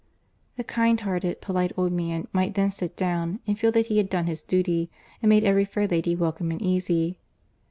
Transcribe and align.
The 0.55 0.63
kind 0.63 0.99
hearted, 0.99 1.41
polite 1.41 1.73
old 1.77 1.91
man 1.91 2.27
might 2.33 2.55
then 2.55 2.71
sit 2.71 2.95
down 2.97 3.39
and 3.45 3.55
feel 3.59 3.71
that 3.73 3.85
he 3.85 3.97
had 3.97 4.09
done 4.09 4.25
his 4.25 4.41
duty, 4.41 4.89
and 5.21 5.29
made 5.29 5.43
every 5.43 5.63
fair 5.63 5.87
lady 5.87 6.15
welcome 6.15 6.49
and 6.49 6.59
easy. 6.59 7.19